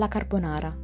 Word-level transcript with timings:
La 0.00 0.08
carbonara. 0.08 0.74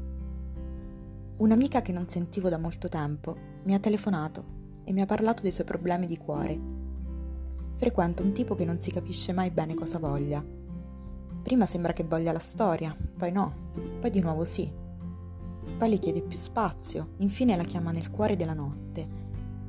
Un'amica 1.38 1.80
che 1.80 1.90
non 1.90 2.06
sentivo 2.06 2.50
da 2.50 2.58
molto 2.58 2.90
tempo 2.90 3.34
mi 3.62 3.72
ha 3.72 3.78
telefonato 3.78 4.44
e 4.84 4.92
mi 4.92 5.00
ha 5.00 5.06
parlato 5.06 5.40
dei 5.40 5.52
suoi 5.52 5.64
problemi 5.64 6.06
di 6.06 6.18
cuore. 6.18 6.60
Frequento 7.76 8.22
un 8.22 8.32
tipo 8.32 8.54
che 8.54 8.66
non 8.66 8.78
si 8.78 8.90
capisce 8.90 9.32
mai 9.32 9.50
bene 9.50 9.72
cosa 9.72 9.98
voglia. 9.98 10.44
Prima 11.42 11.64
sembra 11.64 11.94
che 11.94 12.04
voglia 12.04 12.30
la 12.30 12.38
storia, 12.38 12.94
poi 13.16 13.32
no, 13.32 13.70
poi 14.00 14.10
di 14.10 14.20
nuovo 14.20 14.44
sì. 14.44 14.70
Poi 15.78 15.88
le 15.88 15.98
chiede 15.98 16.20
più 16.20 16.36
spazio, 16.36 17.14
infine 17.16 17.56
la 17.56 17.64
chiama 17.64 17.92
nel 17.92 18.10
cuore 18.10 18.36
della 18.36 18.52
notte, 18.52 19.08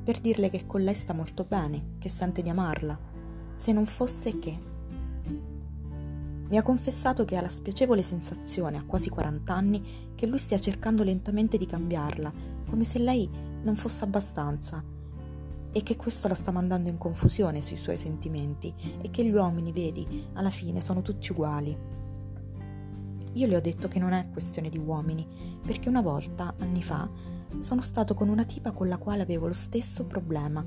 per 0.04 0.20
dirle 0.20 0.50
che 0.50 0.66
con 0.66 0.82
lei 0.82 0.94
sta 0.94 1.14
molto 1.14 1.44
bene, 1.44 1.92
che 1.96 2.10
sente 2.10 2.42
di 2.42 2.50
amarla, 2.50 2.98
se 3.54 3.72
non 3.72 3.86
fosse 3.86 4.38
che 4.38 4.58
mi 6.48 6.56
ha 6.56 6.62
confessato 6.62 7.24
che 7.24 7.36
ha 7.36 7.42
la 7.42 7.48
spiacevole 7.48 8.02
sensazione, 8.02 8.78
a 8.78 8.84
quasi 8.84 9.10
40 9.10 9.54
anni, 9.54 10.12
che 10.14 10.26
lui 10.26 10.38
stia 10.38 10.58
cercando 10.58 11.02
lentamente 11.02 11.58
di 11.58 11.66
cambiarla, 11.66 12.32
come 12.68 12.84
se 12.84 12.98
lei 12.98 13.28
non 13.62 13.76
fosse 13.76 14.04
abbastanza, 14.04 14.82
e 15.70 15.82
che 15.82 15.96
questo 15.96 16.26
la 16.26 16.34
sta 16.34 16.50
mandando 16.50 16.88
in 16.88 16.96
confusione 16.96 17.60
sui 17.60 17.76
suoi 17.76 17.98
sentimenti, 17.98 18.74
e 19.02 19.10
che 19.10 19.24
gli 19.24 19.32
uomini, 19.32 19.72
vedi, 19.72 20.26
alla 20.34 20.48
fine 20.48 20.80
sono 20.80 21.02
tutti 21.02 21.32
uguali. 21.32 21.76
Io 23.34 23.46
le 23.46 23.56
ho 23.56 23.60
detto 23.60 23.86
che 23.86 23.98
non 23.98 24.12
è 24.12 24.30
questione 24.30 24.70
di 24.70 24.78
uomini, 24.78 25.26
perché 25.64 25.90
una 25.90 26.00
volta, 26.00 26.54
anni 26.60 26.82
fa, 26.82 27.10
sono 27.58 27.82
stato 27.82 28.14
con 28.14 28.30
una 28.30 28.44
tipa 28.44 28.72
con 28.72 28.88
la 28.88 28.96
quale 28.96 29.22
avevo 29.22 29.48
lo 29.48 29.52
stesso 29.52 30.06
problema, 30.06 30.64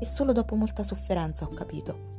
e 0.00 0.04
solo 0.06 0.32
dopo 0.32 0.56
molta 0.56 0.82
sofferenza 0.82 1.44
ho 1.44 1.50
capito. 1.50 2.16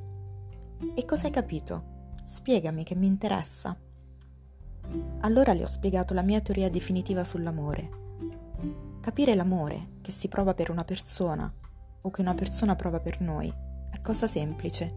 E 0.94 1.04
cosa 1.04 1.26
hai 1.26 1.32
capito? 1.32 1.98
Spiegami 2.32 2.84
che 2.84 2.94
mi 2.94 3.08
interessa. 3.08 3.76
Allora 5.22 5.54
le 5.54 5.64
ho 5.64 5.68
spiegato 5.68 6.14
la 6.14 6.22
mia 6.22 6.40
teoria 6.42 6.70
definitiva 6.70 7.24
sull'amore. 7.24 7.90
Capire 9.02 9.34
l'amore 9.34 9.94
che 10.02 10.12
si 10.12 10.28
prova 10.28 10.54
per 10.54 10.70
una 10.70 10.84
persona 10.84 11.52
o 12.02 12.12
che 12.12 12.22
una 12.22 12.36
persona 12.36 12.76
prova 12.76 13.00
per 13.00 13.20
noi 13.20 13.52
è 13.90 14.00
cosa 14.02 14.28
semplice. 14.28 14.94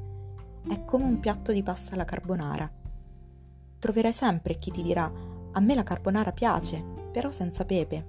È 0.68 0.84
come 0.84 1.04
un 1.04 1.20
piatto 1.20 1.52
di 1.52 1.62
pasta 1.62 1.94
alla 1.94 2.04
carbonara. 2.04 2.70
Troverai 3.78 4.12
sempre 4.12 4.56
chi 4.56 4.70
ti 4.70 4.82
dirà 4.82 5.10
a 5.52 5.60
me 5.60 5.74
la 5.74 5.84
carbonara 5.84 6.32
piace, 6.32 6.84
però 7.10 7.30
senza 7.30 7.64
pepe. 7.64 8.06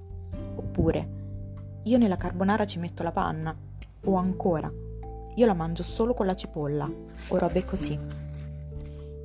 Oppure 0.55 1.81
io 1.83 1.97
nella 1.97 2.17
carbonara 2.17 2.65
ci 2.65 2.77
metto 2.77 3.03
la 3.03 3.13
panna. 3.13 3.55
O 4.03 4.15
ancora 4.15 4.69
io 5.35 5.45
la 5.45 5.53
mangio 5.53 5.81
solo 5.81 6.13
con 6.13 6.25
la 6.25 6.35
cipolla 6.35 6.91
o 7.29 7.37
robe 7.37 7.63
così. 7.63 8.22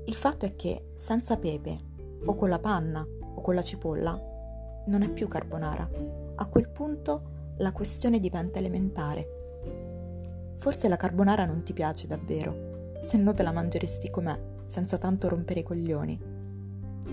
Il 0.08 0.14
fatto 0.14 0.46
è 0.46 0.56
che 0.56 0.92
senza 0.94 1.36
pepe, 1.36 1.76
o 2.24 2.34
con 2.34 2.48
la 2.48 2.58
panna, 2.58 3.06
o 3.34 3.42
con 3.42 3.54
la 3.54 3.60
cipolla, 3.60 4.18
non 4.86 5.02
è 5.02 5.10
più 5.10 5.28
carbonara. 5.28 5.86
A 6.36 6.46
quel 6.46 6.70
punto 6.70 7.54
la 7.58 7.72
questione 7.72 8.18
diventa 8.18 8.58
elementare. 8.58 10.54
Forse 10.56 10.88
la 10.88 10.96
carbonara 10.96 11.44
non 11.44 11.62
ti 11.62 11.74
piace 11.74 12.06
davvero, 12.06 12.94
se 13.02 13.18
no 13.18 13.34
te 13.34 13.42
la 13.42 13.52
mangeresti 13.52 14.08
com'è, 14.08 14.40
senza 14.64 14.96
tanto 14.96 15.28
rompere 15.28 15.60
i 15.60 15.62
coglioni. 15.62 16.18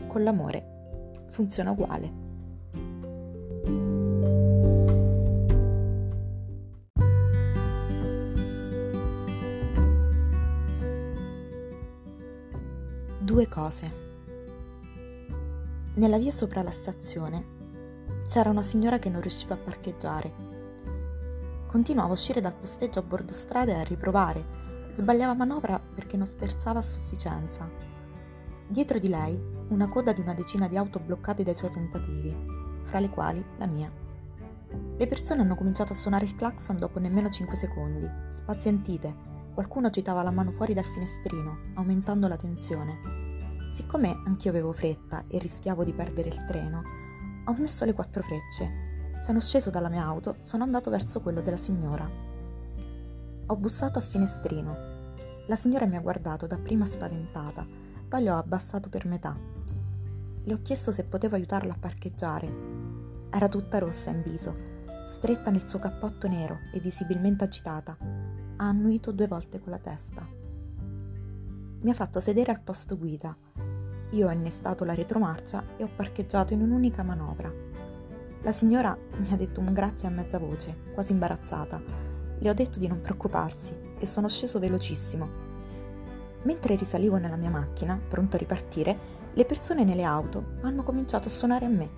Con 0.08 0.24
l'amore 0.24 1.24
funziona 1.32 1.72
uguale. 1.72 2.25
Cose. 13.56 14.04
Nella 15.94 16.18
via 16.18 16.34
sopra 16.34 16.62
la 16.62 16.72
stazione 16.72 17.54
c'era 18.28 18.50
una 18.50 18.62
signora 18.62 19.00
che 19.00 19.08
non 19.08 19.22
riusciva 19.22 19.54
a 19.54 19.58
parcheggiare. 19.58 20.34
Continuava 21.66 22.10
a 22.10 22.14
uscire 22.14 22.42
dal 22.42 22.54
posteggio 22.54 23.00
a 23.00 23.04
bordo 23.04 23.32
strada 23.32 23.72
e 23.72 23.80
a 23.80 23.84
riprovare. 23.84 24.44
Sbagliava 24.90 25.34
manovra 25.36 25.80
perché 25.80 26.18
non 26.18 26.28
sterzava 26.28 26.80
a 26.80 26.82
sufficienza. 26.84 27.70
Dietro 28.68 29.00
di 29.00 29.08
lei 29.08 29.40
una 29.70 29.88
coda 29.88 30.12
di 30.12 30.20
una 30.20 30.34
decina 30.34 30.68
di 30.68 30.76
auto 30.76 31.00
bloccate 31.00 31.44
dai 31.44 31.56
suoi 31.56 31.72
tentativi, 31.72 32.36
fra 32.84 33.00
le 33.00 33.10
quali 33.10 33.44
la 33.58 33.68
mia. 33.68 33.90
Le 34.98 35.08
persone 35.08 35.42
hanno 35.42 35.56
cominciato 35.56 35.94
a 35.94 35.96
suonare 35.96 36.26
il 36.26 36.36
clacson 36.36 36.76
dopo 36.76 37.00
nemmeno 37.00 37.30
5 37.30 37.56
secondi, 37.56 38.10
spazientite 38.32 39.36
Qualcuno 39.56 39.88
agitava 39.88 40.22
la 40.22 40.32
mano 40.32 40.52
fuori 40.52 40.74
dal 40.74 40.84
finestrino, 40.84 41.72
aumentando 41.76 42.28
la 42.28 42.36
tensione. 42.36 43.25
Siccome 43.76 44.22
anch'io 44.24 44.52
avevo 44.52 44.72
fretta 44.72 45.26
e 45.28 45.38
rischiavo 45.38 45.84
di 45.84 45.92
perdere 45.92 46.30
il 46.30 46.46
treno, 46.46 46.82
ho 47.44 47.54
messo 47.58 47.84
le 47.84 47.92
quattro 47.92 48.22
frecce. 48.22 49.12
Sono 49.22 49.42
sceso 49.42 49.70
dalla 49.70 49.90
mia 49.90 50.06
auto, 50.06 50.38
sono 50.44 50.64
andato 50.64 50.90
verso 50.90 51.20
quello 51.20 51.42
della 51.42 51.58
signora. 51.58 52.10
Ho 53.48 53.56
bussato 53.58 53.98
al 53.98 54.06
finestrino. 54.06 54.78
La 55.50 55.58
signora 55.58 55.88
mi 55.88 55.98
ha 55.98 56.02
guardato 56.02 56.48
dapprima 56.48 56.86
spaventata, 56.86 57.66
poi 58.08 58.24
le 58.24 58.32
ho 58.32 58.38
abbassato 58.38 58.88
per 58.88 59.08
metà. 59.08 59.38
Le 60.42 60.54
ho 60.54 60.62
chiesto 60.62 60.94
se 60.94 61.04
potevo 61.04 61.36
aiutarla 61.36 61.74
a 61.74 61.78
parcheggiare. 61.78 62.50
Era 63.30 63.50
tutta 63.50 63.80
rossa 63.80 64.10
in 64.10 64.22
viso, 64.22 64.56
stretta 65.10 65.52
nel 65.52 65.68
suo 65.68 65.80
cappotto 65.80 66.30
nero 66.30 66.60
e 66.72 66.80
visibilmente 66.80 67.44
agitata 67.44 67.98
ha 68.00 68.64
annuito 68.64 69.12
due 69.12 69.28
volte 69.28 69.60
con 69.60 69.72
la 69.72 69.80
testa. 69.80 70.45
Mi 71.86 71.92
ha 71.92 71.94
fatto 71.94 72.20
sedere 72.20 72.52
al 72.52 72.62
posto 72.62 72.98
guida. 72.98 73.38
Io 74.14 74.28
ho 74.28 74.32
innestato 74.32 74.84
la 74.86 74.96
retromarcia 74.96 75.64
e 75.78 75.84
ho 75.84 75.90
parcheggiato 75.96 76.52
in 76.52 76.62
un'unica 76.62 77.04
manovra. 77.04 77.54
La 78.42 78.52
signora 78.52 78.98
mi 79.18 79.32
ha 79.32 79.36
detto 79.36 79.60
un 79.60 79.72
grazie 79.72 80.08
a 80.08 80.12
mezza 80.12 80.40
voce, 80.40 80.76
quasi 80.96 81.12
imbarazzata. 81.12 81.80
Le 82.40 82.50
ho 82.50 82.54
detto 82.56 82.80
di 82.80 82.88
non 82.88 83.02
preoccuparsi 83.02 83.78
e 84.00 84.08
sono 84.08 84.28
sceso 84.28 84.58
velocissimo. 84.58 85.30
Mentre 86.42 86.74
risalivo 86.74 87.18
nella 87.18 87.36
mia 87.36 87.52
macchina, 87.52 88.02
pronto 88.10 88.36
a 88.36 88.40
ripartire, 88.40 88.98
le 89.34 89.46
persone 89.46 89.84
nelle 89.84 90.04
auto 90.04 90.54
hanno 90.62 90.82
cominciato 90.82 91.28
a 91.28 91.32
suonare 91.32 91.66
a 91.66 91.70
me. 91.70 91.90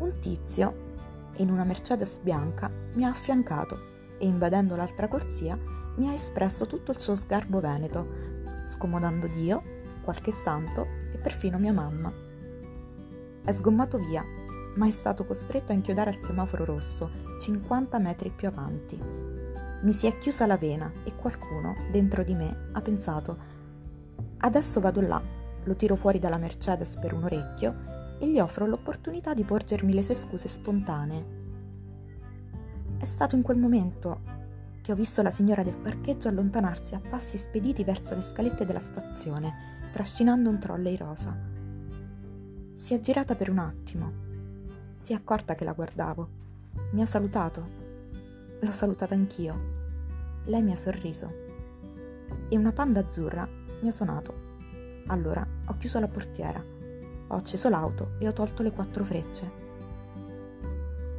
Un 0.00 0.18
tizio, 0.20 0.74
in 1.38 1.50
una 1.50 1.64
Mercedes 1.64 2.18
bianca, 2.18 2.70
mi 2.92 3.04
ha 3.06 3.08
affiancato 3.08 3.92
e 4.18 4.26
invadendo 4.26 4.76
l'altra 4.76 5.08
corsia 5.08 5.58
mi 5.96 6.08
ha 6.08 6.12
espresso 6.12 6.66
tutto 6.66 6.90
il 6.90 7.00
suo 7.00 7.14
sgarbo 7.14 7.60
veneto, 7.60 8.32
scomodando 8.64 9.26
Dio, 9.28 9.62
qualche 10.02 10.32
santo 10.32 10.86
e 11.12 11.18
perfino 11.18 11.58
mia 11.58 11.72
mamma. 11.72 12.12
È 13.44 13.52
sgommato 13.52 13.98
via, 13.98 14.24
ma 14.76 14.86
è 14.86 14.90
stato 14.90 15.24
costretto 15.24 15.72
a 15.72 15.74
inchiodare 15.74 16.10
al 16.10 16.18
semaforo 16.18 16.64
rosso, 16.64 17.10
50 17.38 17.98
metri 17.98 18.30
più 18.30 18.48
avanti. 18.48 18.98
Mi 19.82 19.92
si 19.92 20.06
è 20.06 20.18
chiusa 20.18 20.46
la 20.46 20.56
vena 20.56 20.90
e 21.04 21.14
qualcuno, 21.14 21.74
dentro 21.90 22.24
di 22.24 22.34
me, 22.34 22.70
ha 22.72 22.80
pensato 22.80 23.36
Adesso 24.38 24.80
vado 24.80 25.00
là, 25.00 25.22
lo 25.64 25.76
tiro 25.76 25.94
fuori 25.96 26.18
dalla 26.18 26.38
Mercedes 26.38 26.98
per 26.98 27.14
un 27.14 27.24
orecchio 27.24 27.74
e 28.18 28.28
gli 28.28 28.38
offro 28.38 28.66
l'opportunità 28.66 29.34
di 29.34 29.44
porgermi 29.44 29.92
le 29.92 30.02
sue 30.02 30.14
scuse 30.14 30.48
spontanee. 30.48 31.42
È 32.98 33.04
stato 33.04 33.36
in 33.36 33.42
quel 33.42 33.58
momento 33.58 34.20
che 34.84 34.92
ho 34.92 34.94
visto 34.94 35.22
la 35.22 35.30
signora 35.30 35.62
del 35.62 35.76
parcheggio 35.76 36.28
allontanarsi 36.28 36.94
a 36.94 37.00
passi 37.00 37.38
spediti 37.38 37.84
verso 37.84 38.14
le 38.14 38.20
scalette 38.20 38.66
della 38.66 38.80
stazione, 38.80 39.88
trascinando 39.90 40.50
un 40.50 40.58
trolley 40.58 40.94
rosa. 40.94 41.34
Si 42.74 42.92
è 42.92 43.00
girata 43.00 43.34
per 43.34 43.48
un 43.48 43.60
attimo. 43.60 44.12
Si 44.98 45.14
è 45.14 45.16
accorta 45.16 45.54
che 45.54 45.64
la 45.64 45.72
guardavo. 45.72 46.28
Mi 46.90 47.00
ha 47.00 47.06
salutato. 47.06 47.66
L'ho 48.60 48.70
salutata 48.72 49.14
anch'io. 49.14 50.42
Lei 50.44 50.62
mi 50.62 50.72
ha 50.72 50.76
sorriso. 50.76 51.32
E 52.50 52.54
una 52.58 52.72
panda 52.72 53.00
azzurra 53.00 53.48
mi 53.80 53.88
ha 53.88 53.92
suonato. 53.92 54.34
Allora 55.06 55.48
ho 55.64 55.78
chiuso 55.78 55.98
la 55.98 56.08
portiera, 56.08 56.62
ho 57.28 57.34
acceso 57.34 57.70
l'auto 57.70 58.16
e 58.18 58.28
ho 58.28 58.34
tolto 58.34 58.62
le 58.62 58.70
quattro 58.70 59.02
frecce. 59.02 59.50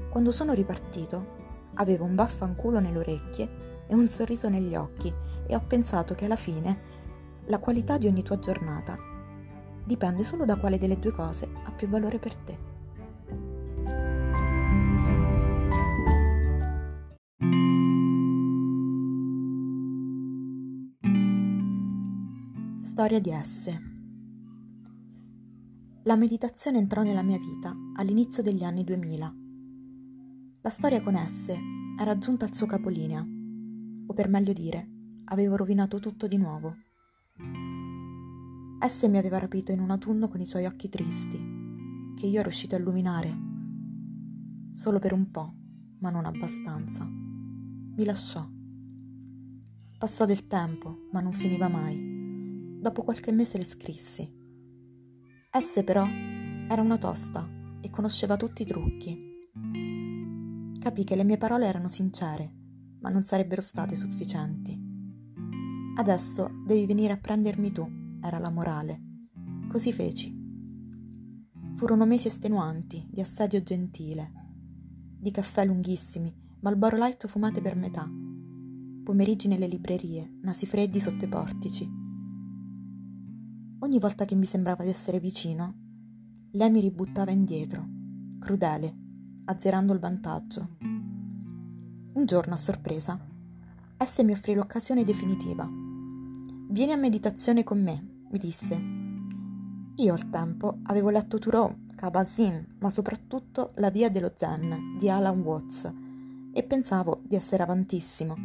Quando 0.07 0.29
sono 0.29 0.53
ripartito, 0.53 1.44
Avevo 1.75 2.05
un 2.05 2.15
vaffanculo 2.15 2.79
nelle 2.79 2.99
orecchie 2.99 3.49
e 3.87 3.93
un 3.93 4.09
sorriso 4.09 4.49
negli 4.49 4.75
occhi 4.75 5.13
e 5.47 5.55
ho 5.55 5.61
pensato 5.67 6.15
che 6.15 6.25
alla 6.25 6.35
fine 6.35 6.93
la 7.45 7.59
qualità 7.59 7.97
di 7.97 8.07
ogni 8.07 8.23
tua 8.23 8.39
giornata 8.39 8.97
dipende 9.83 10.23
solo 10.23 10.45
da 10.45 10.55
quale 10.55 10.77
delle 10.77 10.97
due 10.97 11.11
cose 11.11 11.47
ha 11.63 11.71
più 11.71 11.87
valore 11.87 12.17
per 12.17 12.35
te. 12.35 12.73
Storia 22.79 23.19
di 23.19 23.29
esse. 23.29 23.81
La 26.03 26.15
meditazione 26.15 26.77
entrò 26.77 27.03
nella 27.03 27.23
mia 27.23 27.37
vita 27.37 27.75
all'inizio 27.95 28.41
degli 28.41 28.63
anni 28.63 28.83
2000 28.83 29.44
la 30.65 30.71
storia 30.71 30.99
con 30.99 31.13
esse 31.13 31.55
era 31.95 32.17
giunta 32.17 32.45
al 32.45 32.55
suo 32.55 32.65
capolinea, 32.65 33.21
o 33.21 34.13
per 34.15 34.27
meglio 34.27 34.51
dire, 34.51 34.89
avevo 35.25 35.57
rovinato 35.57 35.99
tutto 35.99 36.25
di 36.25 36.37
nuovo. 36.37 36.75
Esse 38.79 39.07
mi 39.07 39.19
aveva 39.19 39.37
rapito 39.37 39.71
in 39.71 39.79
un 39.79 39.91
autunno 39.91 40.27
con 40.27 40.41
i 40.41 40.47
suoi 40.47 40.65
occhi 40.65 40.89
tristi, 40.89 41.37
che 42.15 42.25
io 42.25 42.39
ero 42.39 42.49
riuscito 42.49 42.73
a 42.73 42.79
illuminare. 42.79 43.37
Solo 44.73 44.97
per 44.97 45.13
un 45.13 45.29
po', 45.29 45.53
ma 45.99 46.09
non 46.09 46.25
abbastanza. 46.25 47.05
Mi 47.05 48.03
lasciò. 48.03 48.43
Passò 49.99 50.25
del 50.25 50.47
tempo, 50.47 51.09
ma 51.11 51.21
non 51.21 51.33
finiva 51.33 51.67
mai. 51.67 52.79
Dopo 52.81 53.03
qualche 53.03 53.31
mese 53.31 53.59
le 53.59 53.65
scrissi. 53.65 54.27
Esse 55.51 55.83
però 55.83 56.07
era 56.07 56.81
una 56.81 56.97
tosta 56.97 57.47
e 57.81 57.91
conosceva 57.91 58.35
tutti 58.35 58.63
i 58.63 58.65
trucchi. 58.65 59.33
Capì 60.85 61.03
che 61.03 61.15
le 61.15 61.23
mie 61.23 61.37
parole 61.37 61.65
erano 61.65 61.87
sincere, 61.87 62.53
ma 62.99 63.09
non 63.09 63.23
sarebbero 63.23 63.59
state 63.59 63.95
sufficienti. 63.95 64.79
Adesso 65.95 66.61
devi 66.63 66.85
venire 66.85 67.11
a 67.11 67.17
prendermi 67.17 67.71
tu, 67.71 67.89
era 68.21 68.37
la 68.37 68.51
morale. 68.51 69.01
Così 69.67 69.91
feci. 69.91 70.31
Furono 71.73 72.05
mesi 72.05 72.27
estenuanti, 72.27 73.03
di 73.09 73.19
assedio 73.19 73.63
gentile, 73.63 74.31
di 75.17 75.31
caffè 75.31 75.65
lunghissimi, 75.65 76.31
Malboro 76.59 76.97
Light 76.97 77.25
fumate 77.25 77.61
per 77.61 77.75
metà, 77.75 78.07
pomeriggi 79.03 79.47
nelle 79.47 79.65
librerie, 79.65 80.37
nasi 80.43 80.67
freddi 80.67 80.99
sotto 80.99 81.25
i 81.25 81.27
portici. 81.27 81.91
Ogni 83.79 83.97
volta 83.97 84.23
che 84.25 84.35
mi 84.35 84.45
sembrava 84.45 84.83
di 84.83 84.91
essere 84.91 85.19
vicino, 85.19 85.73
lei 86.51 86.69
mi 86.69 86.79
ributtava 86.79 87.31
indietro, 87.31 87.83
crudele, 88.37 89.04
azzerando 89.45 89.93
il 89.93 89.99
vantaggio. 89.99 90.77
Un 90.79 92.25
giorno, 92.25 92.53
a 92.53 92.57
sorpresa, 92.57 93.19
esse 93.97 94.23
mi 94.23 94.31
offrì 94.31 94.53
l'occasione 94.53 95.03
definitiva. 95.03 95.67
Vieni 96.69 96.91
a 96.91 96.97
meditazione 96.97 97.63
con 97.63 97.81
me, 97.81 98.25
mi 98.29 98.39
disse 98.39 99.03
io 99.97 100.11
al 100.11 100.29
tempo 100.29 100.79
avevo 100.83 101.09
letto 101.09 101.39
Thoreau, 101.39 101.73
Kabat-Zinn, 101.95 102.63
ma 102.79 102.89
soprattutto 102.89 103.71
La 103.75 103.89
via 103.89 104.09
dello 104.09 104.33
Zen 104.35 104.97
di 104.99 105.09
Alan 105.09 105.39
Watts 105.39 105.89
e 106.51 106.63
pensavo 106.63 107.21
di 107.23 107.37
essere 107.37 107.63
avantissimo. 107.63 108.35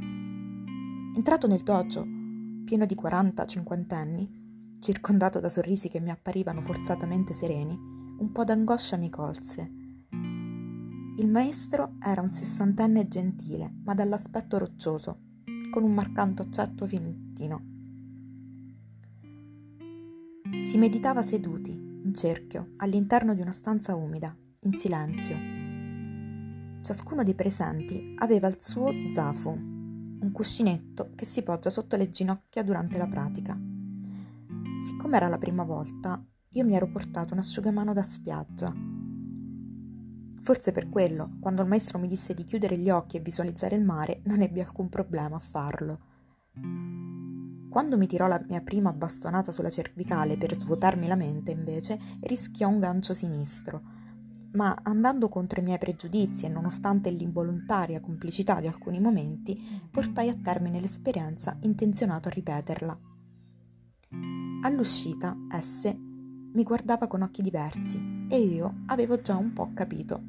Entrato 1.13 1.49
nel 1.49 1.63
dojo, 1.63 2.07
pieno 2.65 2.87
di 2.87 2.95
40-50 2.95 3.95
anni, 3.95 4.79
circondato 4.79 5.41
da 5.41 5.49
sorrisi 5.49 5.89
che 5.89 5.99
mi 5.99 6.11
apparivano 6.11 6.61
forzatamente 6.61 7.35
sereni, 7.35 7.75
un 7.75 8.31
po' 8.31 8.45
d'angoscia 8.45 8.97
mi 8.97 9.11
colse. 9.11 9.80
Il 11.21 11.29
maestro 11.29 11.97
era 12.03 12.23
un 12.23 12.31
sessantenne 12.31 13.07
gentile, 13.07 13.71
ma 13.85 13.93
dall'aspetto 13.93 14.57
roccioso, 14.57 15.19
con 15.71 15.83
un 15.83 15.93
marcanto 15.93 16.41
accetto 16.41 16.87
finettino. 16.87 17.63
Si 20.65 20.79
meditava 20.79 21.23
seduti, 21.23 21.73
in 21.73 22.15
cerchio, 22.15 22.73
all'interno 22.79 23.35
di 23.35 23.43
una 23.43 23.53
stanza 23.53 23.95
umida, 23.95 24.35
in 24.61 24.73
silenzio. 24.73 25.37
Ciascuno 26.81 27.23
dei 27.23 27.35
presenti 27.35 28.15
aveva 28.21 28.49
il 28.49 28.57
suo 28.59 28.91
zafu, 29.13 29.51
un 29.51 30.31
cuscinetto 30.33 31.11
che 31.15 31.27
si 31.27 31.43
poggia 31.43 31.69
sotto 31.69 31.97
le 31.97 32.09
ginocchia 32.09 32.63
durante 32.63 32.97
la 32.97 33.07
pratica. 33.07 33.61
Siccome 34.81 35.17
era 35.19 35.29
la 35.29 35.37
prima 35.37 35.65
volta, 35.65 36.27
io 36.53 36.65
mi 36.65 36.75
ero 36.75 36.91
portato 36.91 37.35
un 37.35 37.41
asciugamano 37.41 37.93
da 37.93 38.03
spiaggia. 38.03 38.90
Forse 40.43 40.73
per 40.73 40.89
quello, 40.89 41.37
quando 41.39 41.61
il 41.63 41.69
maestro 41.69 41.99
mi 41.99 42.09
disse 42.09 42.33
di 42.33 42.45
chiudere 42.45 42.79
gli 42.79 42.89
occhi 42.89 43.19
e 43.19 43.21
visualizzare 43.21 43.77
il 43.77 43.85
mare, 43.85 44.23
non 44.25 44.41
ebbi 44.41 44.61
alcun 44.61 44.89
problema 44.89 45.37
a 45.37 45.41
farlo. 45.41 45.99
Quando 47.69 47.99
mi 47.99 48.07
tirò 48.07 48.27
la 48.27 48.43
mia 48.49 48.63
prima 48.63 48.93
bastonata 48.93 49.53
sulla 49.53 49.69
cervicale 49.69 50.39
per 50.39 50.55
svuotarmi 50.55 51.07
la 51.07 51.15
mente, 51.15 51.51
invece, 51.51 51.99
rischiò 52.23 52.69
un 52.69 52.81
gancio 52.81 53.13
sinistro. 53.13 53.99
Ma 54.53 54.77
andando 54.83 55.29
contro 55.29 55.61
i 55.61 55.65
miei 55.65 55.79
pregiudizi 55.79 56.47
e 56.47 56.49
nonostante 56.49 57.11
l'involontaria 57.11 58.01
complicità 58.01 58.61
di 58.61 58.67
alcuni 58.67 58.99
momenti, 58.99 59.57
portai 59.91 60.31
a 60.31 60.39
termine 60.43 60.81
l'esperienza 60.81 61.57
intenzionato 61.61 62.29
a 62.29 62.33
ripeterla. 62.33 62.99
All'uscita, 64.63 65.37
esse 65.53 65.97
mi 65.97 66.63
guardava 66.65 67.07
con 67.07 67.23
occhi 67.23 67.43
diversi 67.43 68.20
e 68.33 68.39
io 68.39 68.83
avevo 68.87 69.21
già 69.21 69.35
un 69.35 69.53
po' 69.53 69.73
capito. 69.75 70.23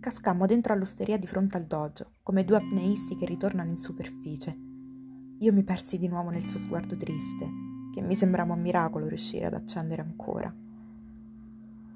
Cascammo 0.00 0.46
dentro 0.46 0.72
all'osteria 0.72 1.16
di 1.16 1.28
fronte 1.28 1.56
al 1.56 1.64
dojo, 1.64 2.14
come 2.24 2.44
due 2.44 2.56
apneisti 2.56 3.14
che 3.14 3.24
ritornano 3.24 3.70
in 3.70 3.76
superficie. 3.76 4.58
Io 5.38 5.52
mi 5.52 5.62
persi 5.62 5.96
di 5.96 6.08
nuovo 6.08 6.30
nel 6.30 6.44
suo 6.44 6.58
sguardo 6.58 6.96
triste, 6.96 7.48
che 7.92 8.02
mi 8.02 8.16
sembrava 8.16 8.54
un 8.54 8.60
miracolo 8.60 9.06
riuscire 9.06 9.46
ad 9.46 9.54
accendere 9.54 10.02
ancora. 10.02 10.52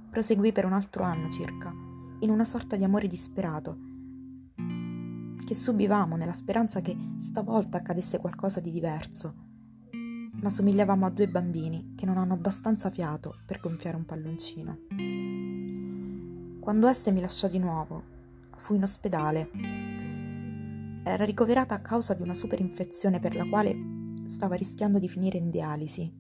Proseguì 0.09 0.53
per 0.53 0.65
un 0.65 0.73
altro 0.73 1.03
anno 1.03 1.29
circa, 1.31 1.75
in 2.21 2.31
una 2.31 2.45
sorta 2.45 2.77
di 2.77 2.85
amore 2.85 3.09
disperato, 3.09 3.77
che 5.45 5.55
subivamo 5.55 6.15
nella 6.15 6.33
speranza 6.33 6.81
che 6.81 6.97
stavolta 7.19 7.79
accadesse 7.79 8.19
qualcosa 8.19 8.61
di 8.61 8.71
diverso, 8.71 9.48
ma 10.41 10.51
somigliavamo 10.51 11.07
a 11.07 11.11
due 11.11 11.29
bambini 11.29 11.95
che 11.97 12.07
non 12.07 12.17
hanno 12.17 12.35
abbastanza 12.35 12.91
fiato 12.91 13.41
per 13.45 13.61
gonfiare 13.61 13.97
un 13.97 14.05
palloncino. 14.05 14.79
Quando 16.61 16.87
esse 16.87 17.13
mi 17.13 17.21
lasciò 17.21 17.49
di 17.49 17.59
nuovo, 17.59 18.03
fu 18.57 18.75
in 18.75 18.83
ospedale 18.83 19.97
era 21.11 21.25
ricoverata 21.25 21.75
a 21.75 21.81
causa 21.81 22.13
di 22.13 22.23
una 22.23 22.35
superinfezione 22.35 23.19
per 23.19 23.35
la 23.35 23.47
quale 23.49 23.75
stava 24.27 24.57
rischiando 24.57 24.99
di 24.99 25.09
finire 25.09 25.39
in 25.39 25.49
dialisi. 25.49 26.13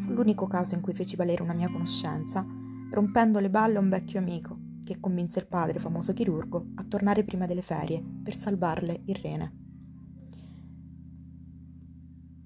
Fu 0.00 0.12
l'unico 0.12 0.46
caso 0.46 0.74
in 0.74 0.82
cui 0.82 0.92
feci 0.92 1.16
valere 1.16 1.42
una 1.42 1.54
mia 1.54 1.70
conoscenza, 1.70 2.46
rompendo 2.90 3.38
le 3.38 3.48
balle 3.48 3.78
a 3.78 3.80
un 3.80 3.88
vecchio 3.88 4.18
amico 4.18 4.58
che 4.84 5.00
convinse 5.00 5.38
il 5.38 5.46
padre, 5.46 5.78
famoso 5.78 6.12
chirurgo, 6.12 6.72
a 6.74 6.84
tornare 6.84 7.24
prima 7.24 7.46
delle 7.46 7.62
ferie 7.62 8.04
per 8.22 8.34
salvarle 8.34 9.00
il 9.06 9.14
rene. 9.14 9.63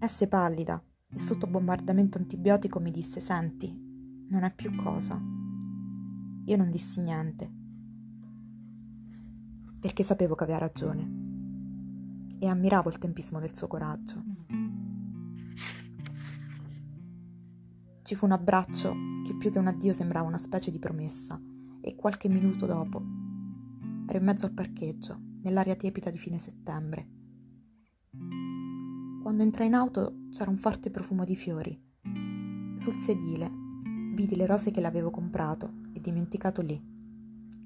Esse 0.01 0.29
pallida 0.29 0.83
e 1.11 1.19
sotto 1.19 1.47
bombardamento 1.47 2.19
antibiotico 2.19 2.79
mi 2.81 2.91
disse: 2.91 3.21
Senti, 3.21 3.77
non 4.29 4.45
è 4.45 4.55
più 4.55 4.75
cosa. 4.77 5.21
Io 6.45 6.57
non 6.57 6.71
dissi 6.71 7.01
niente 7.01 7.59
perché 9.81 10.03
sapevo 10.03 10.35
che 10.35 10.45
aveva 10.45 10.59
ragione 10.59 11.17
e 12.39 12.47
ammiravo 12.47 12.89
il 12.89 12.99
tempismo 12.99 13.39
del 13.41 13.55
suo 13.57 13.67
coraggio. 13.67 14.23
Ci 18.03 18.15
fu 18.15 18.25
un 18.25 18.33
abbraccio 18.33 18.95
che 19.25 19.37
più 19.37 19.51
che 19.51 19.59
un 19.59 19.67
addio 19.67 19.93
sembrava 19.93 20.27
una 20.27 20.39
specie 20.39 20.71
di 20.71 20.79
promessa 20.79 21.41
e 21.81 21.95
qualche 21.95 22.29
minuto 22.29 22.67
dopo 22.67 23.03
ero 24.07 24.19
in 24.19 24.25
mezzo 24.25 24.47
al 24.47 24.53
parcheggio, 24.53 25.21
nell'aria 25.43 25.77
tiepida 25.77 26.11
di 26.11 26.19
fine 26.19 26.39
settembre. 26.39 27.18
Quando 29.29 29.45
entrai 29.45 29.67
in 29.67 29.75
auto 29.75 30.29
c'era 30.31 30.49
un 30.49 30.57
forte 30.57 30.91
profumo 30.91 31.23
di 31.23 31.37
fiori. 31.37 31.79
Sul 32.79 32.95
sedile 32.95 33.53
vidi 34.15 34.35
le 34.35 34.47
rose 34.47 34.71
che 34.71 34.81
l'avevo 34.81 35.11
comprato 35.11 35.81
e 35.93 36.01
dimenticato 36.01 36.63
lì. 36.63 36.83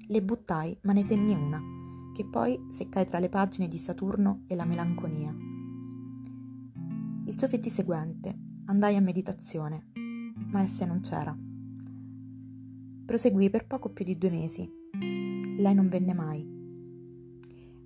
Le 0.07 0.21
buttai, 0.21 0.77
ma 0.81 0.91
ne 0.91 1.05
tenni 1.05 1.33
una 1.33 1.61
che 2.13 2.25
poi 2.25 2.65
seccai 2.67 3.05
tra 3.05 3.17
le 3.19 3.29
pagine 3.29 3.69
di 3.69 3.77
Saturno 3.77 4.43
e 4.47 4.55
la 4.55 4.65
melanconia. 4.65 5.33
Il 7.27 7.35
giovedì 7.37 7.69
seguente 7.69 8.37
andai 8.65 8.97
a 8.97 9.01
meditazione, 9.01 9.85
ma 10.51 10.61
essa 10.63 10.85
non 10.85 10.99
c'era. 10.99 11.33
Proseguì 13.05 13.49
per 13.49 13.67
poco 13.67 13.89
più 13.93 14.03
di 14.03 14.17
due 14.17 14.31
mesi. 14.31 14.69
Lei 14.99 15.73
non 15.73 15.87
venne 15.87 16.13
mai. 16.13 16.41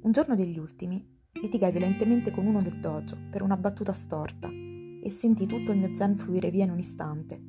Un 0.01 0.11
giorno 0.11 0.33
degli 0.33 0.57
ultimi 0.57 1.16
litigai 1.41 1.71
violentemente 1.71 2.31
con 2.31 2.45
uno 2.45 2.61
del 2.61 2.79
dojo 2.79 3.17
per 3.29 3.41
una 3.41 3.57
battuta 3.57 3.93
storta 3.93 4.49
e 4.49 5.09
sentì 5.09 5.45
tutto 5.45 5.71
il 5.71 5.77
mio 5.77 5.95
zen 5.95 6.17
fluire 6.17 6.49
via 6.51 6.65
in 6.65 6.71
un 6.71 6.79
istante. 6.79 7.41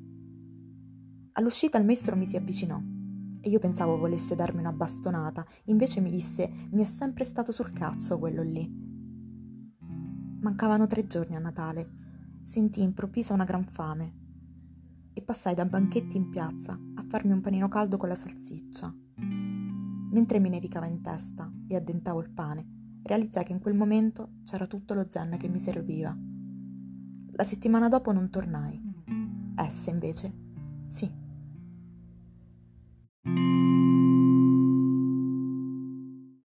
All'uscita 1.33 1.79
il 1.79 1.85
maestro 1.85 2.17
mi 2.17 2.27
si 2.27 2.37
avvicinò 2.37 2.81
e 3.41 3.49
io 3.49 3.59
pensavo 3.59 3.97
volesse 3.97 4.35
darmi 4.35 4.61
una 4.61 4.73
bastonata, 4.73 5.45
invece 5.67 6.01
mi 6.01 6.11
disse 6.11 6.51
mi 6.71 6.83
è 6.83 6.85
sempre 6.85 7.25
stato 7.25 7.53
sul 7.53 7.73
cazzo 7.73 8.19
quello 8.19 8.43
lì. 8.43 8.69
Mancavano 10.41 10.87
tre 10.87 11.07
giorni 11.07 11.37
a 11.37 11.41
Natale. 11.41 11.97
Sentii 12.45 12.83
improvvisa 12.83 13.35
una 13.35 13.45
gran 13.45 13.65
fame 13.65 14.15
e 15.13 15.23
passai 15.23 15.55
da 15.55 15.67
banchetti 15.67 16.17
in 16.17 16.31
piazza 16.31 16.73
a 16.73 17.05
farmi 17.09 17.33
un 17.33 17.41
panino 17.41 17.69
caldo 17.69 17.97
con 17.97 18.09
la 18.09 18.15
salsiccia. 18.15 18.95
Mentre 20.11 20.39
mi 20.39 20.49
nevicava 20.49 20.87
in 20.87 21.03
testa 21.03 21.53
e 21.67 21.77
addentavo 21.77 22.21
il 22.21 22.31
pane, 22.31 22.78
realizzai 23.09 23.45
che 23.45 23.53
in 23.53 23.61
quel 23.61 23.75
momento 23.75 24.35
c'era 24.45 24.69
tutto 24.69 24.95
lo 24.95 25.07
zen 25.09 25.37
che 25.39 25.49
mi 25.49 25.59
serviva. 25.59 26.17
La 27.33 27.45
settimana 27.45 27.89
dopo 27.89 28.13
non 28.13 28.31
tornai. 28.31 28.81
Esse 29.57 29.91
invece, 29.91 30.33
sì, 30.87 31.11